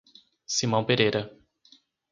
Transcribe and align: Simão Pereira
Simão 0.47 0.83
Pereira 0.83 1.29